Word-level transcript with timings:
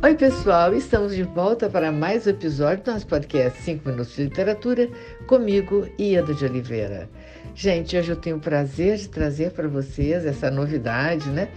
Oi, 0.00 0.14
pessoal, 0.14 0.72
estamos 0.76 1.12
de 1.12 1.24
volta 1.24 1.68
para 1.68 1.90
mais 1.90 2.24
um 2.24 2.30
episódio 2.30 2.84
do 2.84 2.92
nosso 2.92 3.04
podcast 3.08 3.60
5 3.62 3.88
Minutos 3.88 4.14
de 4.14 4.22
Literatura, 4.22 4.88
comigo, 5.26 5.88
Ieda 5.98 6.32
de 6.32 6.44
Oliveira. 6.44 7.10
Gente, 7.52 7.96
hoje 7.96 8.12
eu 8.12 8.14
tenho 8.14 8.36
o 8.36 8.40
prazer 8.40 8.96
de 8.96 9.08
trazer 9.08 9.50
para 9.50 9.66
vocês 9.66 10.24
essa 10.24 10.52
novidade, 10.52 11.28
né? 11.30 11.48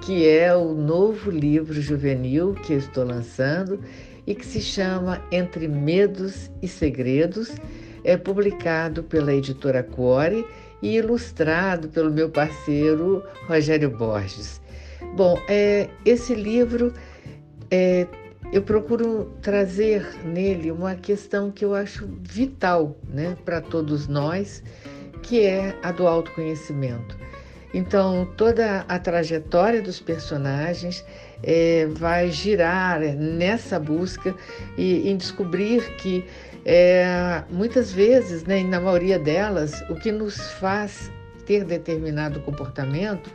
Que 0.00 0.28
é 0.28 0.54
o 0.54 0.74
novo 0.74 1.28
livro 1.28 1.74
juvenil 1.82 2.54
que 2.54 2.74
eu 2.74 2.78
estou 2.78 3.04
lançando 3.04 3.80
e 4.24 4.32
que 4.32 4.46
se 4.46 4.60
chama 4.60 5.20
Entre 5.32 5.66
Medos 5.66 6.52
e 6.62 6.68
Segredos. 6.68 7.50
É 8.04 8.16
publicado 8.16 9.02
pela 9.02 9.34
editora 9.34 9.82
Core 9.82 10.46
e 10.80 10.94
ilustrado 10.98 11.88
pelo 11.88 12.12
meu 12.12 12.30
parceiro 12.30 13.24
Rogério 13.48 13.90
Borges. 13.90 14.60
Bom, 15.16 15.36
é, 15.48 15.88
esse 16.04 16.32
livro 16.32 16.92
é, 17.70 18.06
eu 18.52 18.62
procuro 18.62 19.32
trazer 19.42 20.24
nele 20.24 20.70
uma 20.70 20.94
questão 20.94 21.50
que 21.50 21.64
eu 21.64 21.74
acho 21.74 22.08
vital 22.22 22.96
né, 23.08 23.36
para 23.44 23.60
todos 23.60 24.08
nós, 24.08 24.62
que 25.22 25.44
é 25.44 25.76
a 25.82 25.92
do 25.92 26.06
autoconhecimento. 26.06 27.16
Então, 27.74 28.26
toda 28.36 28.86
a 28.88 28.98
trajetória 28.98 29.82
dos 29.82 30.00
personagens 30.00 31.04
é, 31.42 31.86
vai 31.92 32.30
girar 32.30 33.00
nessa 33.00 33.78
busca 33.78 34.34
e 34.76 35.10
em 35.10 35.16
descobrir 35.16 35.96
que 35.96 36.24
é, 36.64 37.42
muitas 37.50 37.92
vezes, 37.92 38.44
né, 38.44 38.62
na 38.62 38.80
maioria 38.80 39.18
delas, 39.18 39.82
o 39.90 39.94
que 39.94 40.10
nos 40.10 40.50
faz 40.52 41.10
ter 41.44 41.64
determinado 41.64 42.40
comportamento 42.40 43.30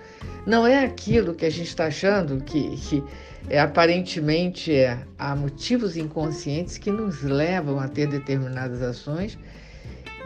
não 0.46 0.68
é 0.68 0.84
aquilo 0.84 1.34
que 1.34 1.46
a 1.46 1.50
gente 1.50 1.68
está 1.68 1.86
achando 1.86 2.44
que, 2.44 2.76
que 2.78 3.04
é, 3.50 3.60
aparentemente 3.60 4.74
é, 4.74 4.98
há 5.18 5.36
motivos 5.36 5.98
inconscientes 5.98 6.78
que 6.78 6.92
nos 6.92 7.22
levam 7.22 7.80
a 7.80 7.88
ter 7.88 8.08
determinadas 8.08 8.82
ações 8.82 9.38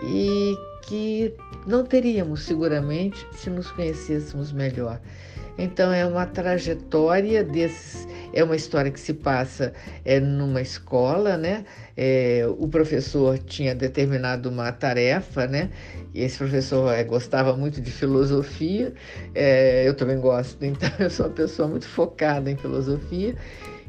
e 0.04 0.56
que 0.84 1.34
não 1.66 1.84
teríamos 1.84 2.44
seguramente 2.44 3.28
se 3.34 3.50
nos 3.50 3.70
conhecêssemos 3.72 4.52
melhor. 4.52 5.00
Então 5.58 5.92
é 5.92 6.06
uma 6.06 6.26
trajetória 6.26 7.44
desses, 7.44 8.08
é 8.34 8.44
uma 8.44 8.56
história 8.56 8.92
que 8.92 9.00
se 9.00 9.14
passa 9.14 9.74
é, 10.04 10.20
numa 10.20 10.62
escola, 10.62 11.38
né? 11.38 11.66
É, 11.96 12.46
o 12.58 12.68
professor 12.68 13.38
tinha 13.40 13.74
determinado 13.74 14.50
uma 14.50 14.72
tarefa, 14.72 15.48
né? 15.48 15.70
E 16.14 16.22
esse 16.22 16.38
professor 16.38 16.94
é, 16.94 17.04
gostava 17.04 17.56
muito 17.56 17.82
de 17.82 17.92
filosofia, 17.92 18.94
é, 19.34 19.88
eu 19.88 19.94
também 19.94 20.20
gosto, 20.20 20.64
então 20.66 20.90
eu 21.00 21.10
sou 21.10 21.28
uma 21.28 21.34
pessoa 21.34 21.68
muito 21.68 21.88
focada 21.88 22.50
em 22.50 22.56
filosofia 22.56 23.36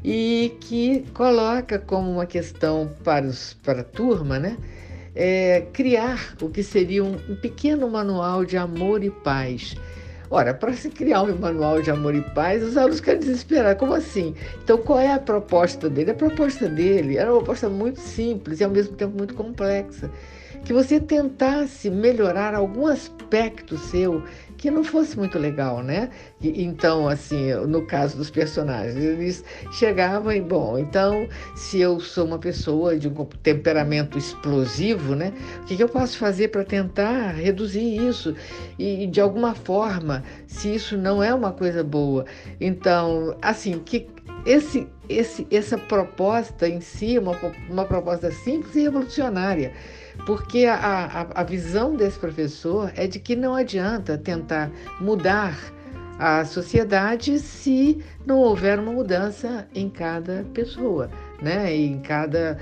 e 0.03 0.55
que 0.61 1.05
coloca 1.13 1.77
como 1.77 2.09
uma 2.11 2.25
questão 2.25 2.91
para, 3.03 3.25
os, 3.25 3.53
para 3.63 3.81
a 3.81 3.83
turma, 3.83 4.39
né? 4.39 4.57
É, 5.15 5.65
criar 5.73 6.35
o 6.41 6.49
que 6.49 6.63
seria 6.63 7.03
um, 7.03 7.15
um 7.29 7.35
pequeno 7.35 7.89
manual 7.89 8.45
de 8.45 8.55
amor 8.55 9.03
e 9.03 9.09
paz 9.09 9.75
Ora, 10.31 10.53
para 10.53 10.73
se 10.73 10.89
criar 10.89 11.23
um 11.23 11.35
manual 11.35 11.81
de 11.81 11.89
amor 11.89 12.13
e 12.13 12.21
paz, 12.21 12.61
os 12.63 12.77
alunos 12.77 12.99
querem 12.99 13.19
desesperar. 13.19 13.75
Como 13.75 13.95
assim? 13.95 14.35
Então, 14.63 14.77
qual 14.77 14.99
é 14.99 15.11
a 15.11 15.19
proposta 15.19 15.89
dele? 15.89 16.11
A 16.11 16.13
proposta 16.13 16.69
dele 16.69 17.17
era 17.17 17.31
uma 17.31 17.39
proposta 17.39 17.67
muito 17.67 17.99
simples 17.99 18.59
e, 18.59 18.63
ao 18.63 18.69
mesmo 18.69 18.95
tempo, 18.95 19.17
muito 19.17 19.33
complexa. 19.33 20.11
Que 20.63 20.73
você 20.73 20.99
tentasse 20.99 21.89
melhorar 21.89 22.53
algum 22.53 22.87
aspecto 22.87 23.77
seu 23.77 24.23
que 24.59 24.69
não 24.69 24.83
fosse 24.83 25.17
muito 25.17 25.39
legal, 25.39 25.81
né? 25.81 26.09
E, 26.41 26.63
então, 26.63 27.07
assim, 27.07 27.53
no 27.65 27.87
caso 27.87 28.17
dos 28.17 28.29
personagens, 28.29 28.97
eles 28.97 29.43
chegavam 29.71 30.33
e, 30.33 30.41
bom, 30.41 30.77
então, 30.77 31.27
se 31.55 31.79
eu 31.79 31.99
sou 31.99 32.25
uma 32.25 32.37
pessoa 32.37 32.99
de 32.99 33.07
um 33.07 33.13
temperamento 33.41 34.17
explosivo, 34.17 35.15
né? 35.15 35.33
O 35.61 35.65
que, 35.65 35.77
que 35.77 35.83
eu 35.83 35.87
posso 35.87 36.17
fazer 36.17 36.49
para 36.49 36.65
tentar 36.65 37.31
reduzir 37.31 38.05
isso? 38.05 38.35
E, 38.77 39.07
de 39.07 39.21
alguma 39.21 39.55
forma, 39.55 40.23
se 40.45 40.75
isso 40.75 40.97
não 40.97 41.23
é 41.23 41.33
uma 41.33 41.53
coisa 41.53 41.81
boa, 41.81 42.25
então, 42.59 43.37
assim, 43.41 43.79
que 43.79 44.09
esse, 44.45 44.87
esse, 45.07 45.47
essa 45.49 45.77
proposta 45.77 46.67
em 46.67 46.81
si, 46.81 47.17
uma, 47.17 47.37
uma 47.69 47.85
proposta 47.85 48.29
simples 48.29 48.75
e 48.75 48.81
revolucionária 48.81 49.71
porque 50.25 50.65
a, 50.65 50.75
a, 50.75 51.41
a 51.41 51.43
visão 51.43 51.95
desse 51.95 52.19
professor 52.19 52.91
é 52.95 53.07
de 53.07 53.19
que 53.19 53.35
não 53.35 53.55
adianta 53.55 54.17
tentar 54.17 54.71
mudar 54.99 55.57
a 56.19 56.43
sociedade 56.43 57.39
se 57.39 58.03
não 58.25 58.39
houver 58.39 58.77
uma 58.77 58.91
mudança 58.91 59.67
em 59.73 59.89
cada 59.89 60.45
pessoa, 60.53 61.09
né? 61.41 61.73
em 61.73 61.99
cada 62.01 62.59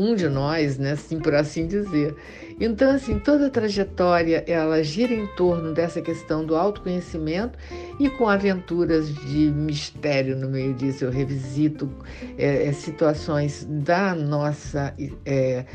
um 0.00 0.14
de 0.14 0.30
nós, 0.30 0.78
né, 0.78 0.92
assim, 0.92 1.18
por 1.18 1.34
assim 1.34 1.66
dizer. 1.66 2.16
Então, 2.58 2.90
assim, 2.90 3.18
toda 3.18 3.48
a 3.48 3.50
trajetória 3.50 4.42
ela 4.46 4.82
gira 4.82 5.12
em 5.12 5.26
torno 5.28 5.74
dessa 5.74 6.00
questão 6.00 6.44
do 6.44 6.56
autoconhecimento 6.56 7.58
e 7.98 8.08
com 8.08 8.26
aventuras 8.26 9.14
de 9.14 9.50
mistério 9.50 10.34
no 10.36 10.48
meio 10.48 10.72
disso. 10.72 11.04
Eu 11.04 11.10
revisito 11.10 11.90
é, 12.38 12.72
situações 12.72 13.66
da 13.68 14.14
nossa 14.14 14.94
é, 15.26 15.66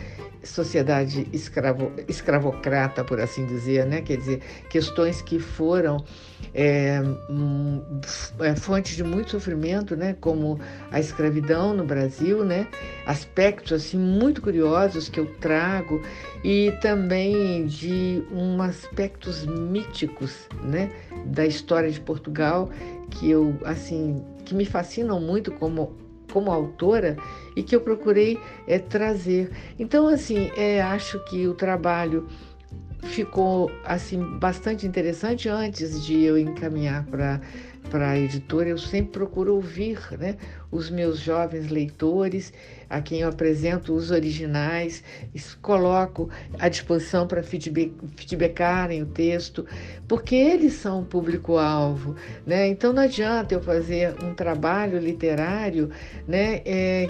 sociedade 0.44 1.28
escravo, 1.32 1.92
escravocrata, 2.08 3.04
por 3.04 3.20
assim 3.20 3.46
dizer, 3.46 3.86
né? 3.86 4.02
quer 4.02 4.18
dizer, 4.18 4.42
questões 4.70 5.22
que 5.22 5.40
foram 5.40 6.04
é, 6.54 7.02
é, 8.40 8.56
fontes 8.56 8.96
de 8.96 9.04
muito 9.04 9.32
sofrimento, 9.32 9.96
né? 9.96 10.16
como 10.20 10.60
a 10.92 11.00
escravidão 11.00 11.74
no 11.74 11.84
Brasil, 11.84 12.44
né? 12.44 12.68
aspectos 13.06 13.74
assim 13.74 13.98
muito 13.98 14.42
curiosos 14.42 15.10
que 15.10 15.20
eu 15.20 15.26
trago 15.40 16.02
e 16.44 16.72
também 16.82 17.66
de 17.66 18.24
um 18.32 18.62
aspectos 18.62 19.46
míticos 19.46 20.48
né? 20.64 20.92
da 21.26 21.46
história 21.46 21.90
de 21.90 22.00
Portugal 22.00 22.70
que 23.10 23.30
eu 23.30 23.58
assim 23.64 24.24
que 24.44 24.54
me 24.54 24.66
fascinam 24.66 25.20
muito 25.20 25.52
como 25.52 26.06
como 26.32 26.52
autora 26.52 27.16
e 27.56 27.64
que 27.64 27.74
eu 27.74 27.80
procurei 27.80 28.38
é, 28.68 28.78
trazer. 28.78 29.52
Então, 29.80 30.06
assim, 30.06 30.52
é, 30.58 30.82
acho 30.82 31.18
que 31.26 31.48
o 31.48 31.54
trabalho 31.54 32.28
ficou 33.06 33.72
assim 33.84 34.20
bastante 34.40 34.86
interessante 34.86 35.48
antes 35.48 36.04
de 36.06 36.24
eu 36.24 36.38
encaminhar 36.38 37.06
para 37.06 37.40
para 37.90 38.10
a 38.10 38.20
editora, 38.20 38.70
eu 38.70 38.78
sempre 38.78 39.12
procuro 39.12 39.56
ouvir 39.56 40.00
né, 40.18 40.38
os 40.72 40.90
meus 40.90 41.20
jovens 41.20 41.70
leitores, 41.70 42.52
a 42.90 43.02
quem 43.02 43.22
eu 43.22 43.30
apresento 43.30 43.94
os 43.94 44.12
originais, 44.12 45.04
coloco 45.62 46.30
à 46.60 46.68
disposição 46.68 47.28
para 47.28 47.44
feedback, 47.44 47.94
feedbackarem 48.16 49.02
o 49.02 49.06
texto, 49.06 49.66
porque 50.08 50.36
eles 50.36 50.74
são 50.74 51.02
o 51.02 51.06
público-alvo. 51.06 52.16
Né? 52.46 52.68
Então 52.68 52.92
não 52.92 53.04
adianta 53.04 53.54
eu 53.54 53.62
fazer 53.62 54.16
um 54.24 54.34
trabalho 54.34 55.00
literário 55.00 55.90
né, 56.28 56.62
é, 56.66 57.08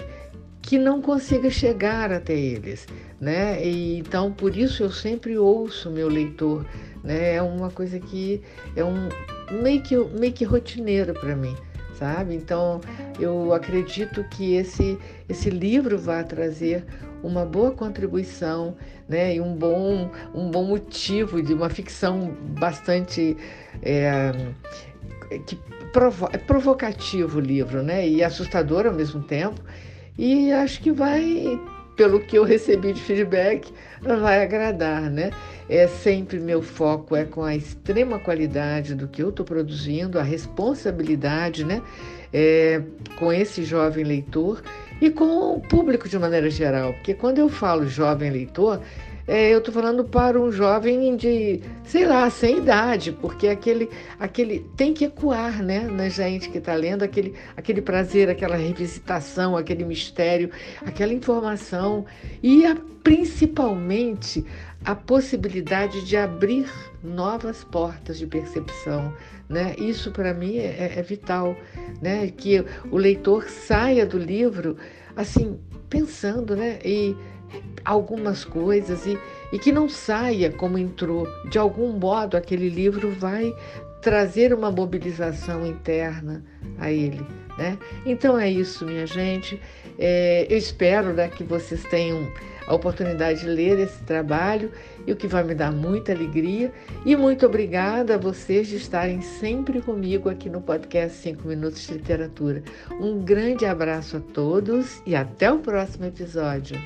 que 0.61 0.77
não 0.77 1.01
consiga 1.01 1.49
chegar 1.49 2.11
até 2.11 2.33
eles. 2.33 2.87
Né? 3.19 3.65
E, 3.65 3.99
então, 3.99 4.31
por 4.31 4.55
isso 4.55 4.83
eu 4.83 4.91
sempre 4.91 5.37
ouço 5.37 5.89
meu 5.89 6.07
leitor. 6.07 6.65
Né? 7.03 7.35
É 7.35 7.41
uma 7.41 7.69
coisa 7.69 7.99
que 7.99 8.41
é 8.75 8.83
um 8.83 9.09
meio 9.61 9.81
que, 9.81 9.97
meio 9.97 10.33
que 10.33 10.43
rotineiro 10.43 11.13
para 11.13 11.35
mim, 11.35 11.55
sabe? 11.97 12.35
Então, 12.35 12.81
eu 13.19 13.53
acredito 13.53 14.23
que 14.25 14.55
esse, 14.55 14.97
esse 15.29 15.49
livro 15.49 15.97
vai 15.97 16.23
trazer 16.23 16.85
uma 17.23 17.45
boa 17.45 17.71
contribuição 17.71 18.75
né? 19.07 19.35
e 19.35 19.41
um 19.41 19.55
bom, 19.55 20.11
um 20.33 20.51
bom 20.51 20.63
motivo 20.63 21.41
de 21.41 21.53
uma 21.53 21.69
ficção 21.69 22.35
bastante. 22.59 23.37
É, 23.81 24.31
que 25.47 25.57
provo 25.95 26.29
é 26.33 26.37
provocativo 26.37 27.37
o 27.37 27.41
livro, 27.41 27.81
né? 27.81 28.07
E 28.07 28.21
assustador 28.21 28.85
ao 28.85 28.93
mesmo 28.93 29.23
tempo. 29.23 29.61
E 30.17 30.51
acho 30.51 30.81
que 30.81 30.91
vai, 30.91 31.59
pelo 31.95 32.19
que 32.19 32.37
eu 32.37 32.43
recebi 32.43 32.93
de 32.93 33.01
feedback, 33.01 33.73
vai 34.01 34.43
agradar, 34.43 35.09
né? 35.09 35.31
É 35.69 35.87
sempre 35.87 36.39
meu 36.39 36.61
foco 36.61 37.15
é 37.15 37.25
com 37.25 37.43
a 37.43 37.55
extrema 37.55 38.19
qualidade 38.19 38.93
do 38.93 39.07
que 39.07 39.23
eu 39.23 39.29
estou 39.29 39.45
produzindo, 39.45 40.19
a 40.19 40.23
responsabilidade, 40.23 41.63
né? 41.63 41.81
É, 42.33 42.81
com 43.17 43.31
esse 43.31 43.63
jovem 43.63 44.03
leitor 44.03 44.61
e 45.01 45.09
com 45.09 45.55
o 45.55 45.61
público 45.61 46.07
de 46.07 46.19
maneira 46.19 46.49
geral, 46.49 46.93
porque 46.93 47.13
quando 47.13 47.39
eu 47.39 47.49
falo 47.49 47.87
jovem 47.87 48.29
leitor, 48.29 48.81
é, 49.27 49.51
eu 49.51 49.57
estou 49.57 49.73
falando 49.73 50.03
para 50.03 50.39
um 50.39 50.51
jovem 50.51 51.15
de, 51.15 51.59
sei 51.83 52.05
lá, 52.05 52.29
sem 52.29 52.57
idade, 52.59 53.11
porque 53.11 53.47
aquele, 53.47 53.89
aquele 54.19 54.59
tem 54.77 54.93
que 54.93 55.05
ecoar 55.05 55.63
né, 55.63 55.81
na 55.81 56.09
gente 56.09 56.49
que 56.49 56.59
está 56.59 56.75
lendo, 56.75 57.01
aquele, 57.01 57.33
aquele 57.57 57.81
prazer, 57.81 58.29
aquela 58.29 58.55
revisitação, 58.55 59.57
aquele 59.57 59.83
mistério, 59.83 60.51
aquela 60.85 61.11
informação 61.11 62.05
e 62.43 62.67
a, 62.67 62.77
principalmente 63.03 64.45
a 64.83 64.93
possibilidade 64.93 66.05
de 66.05 66.15
abrir 66.15 66.71
novas 67.03 67.63
portas 67.63 68.19
de 68.19 68.27
percepção. 68.27 69.11
Né? 69.49 69.75
Isso 69.79 70.11
para 70.11 70.35
mim 70.35 70.57
é, 70.57 70.93
é, 70.97 71.01
vital, 71.01 71.57
né? 71.99 72.27
que 72.27 72.63
o 72.91 72.97
leitor 72.97 73.49
saia 73.49 74.05
do 74.05 74.19
livro 74.19 74.77
assim 75.15 75.59
pensando, 75.89 76.55
né? 76.55 76.79
E 76.83 77.15
algumas 77.83 78.43
coisas 78.43 79.05
e, 79.05 79.17
e 79.51 79.59
que 79.59 79.71
não 79.71 79.87
saia 79.87 80.51
como 80.51 80.77
entrou. 80.77 81.27
De 81.49 81.57
algum 81.57 81.91
modo, 81.91 82.35
aquele 82.35 82.69
livro 82.69 83.11
vai 83.11 83.53
trazer 84.01 84.53
uma 84.53 84.69
mobilização 84.71 85.65
interna 85.65 86.43
a 86.77 86.91
ele. 86.91 87.25
Né? 87.57 87.77
Então 88.05 88.37
é 88.37 88.49
isso, 88.49 88.85
minha 88.85 89.07
gente. 89.07 89.59
É, 89.97 90.45
eu 90.49 90.57
espero 90.57 91.13
né, 91.13 91.27
que 91.27 91.43
vocês 91.43 91.83
tenham 91.85 92.27
a 92.67 92.73
oportunidade 92.73 93.41
de 93.41 93.47
ler 93.47 93.79
esse 93.79 94.03
trabalho 94.03 94.71
e 95.05 95.11
o 95.11 95.15
que 95.15 95.27
vai 95.27 95.43
me 95.43 95.55
dar 95.55 95.71
muita 95.71 96.11
alegria. 96.11 96.71
E 97.05 97.15
muito 97.15 97.45
obrigada 97.45 98.15
a 98.15 98.17
vocês 98.17 98.67
de 98.67 98.75
estarem 98.75 99.21
sempre 99.21 99.81
comigo 99.81 100.29
aqui 100.29 100.49
no 100.49 100.61
podcast 100.61 101.17
5 101.19 101.47
Minutos 101.47 101.85
de 101.87 101.93
Literatura. 101.93 102.63
Um 102.99 103.23
grande 103.23 103.65
abraço 103.65 104.17
a 104.17 104.19
todos 104.19 105.01
e 105.05 105.15
até 105.15 105.51
o 105.51 105.59
próximo 105.59 106.05
episódio. 106.05 106.79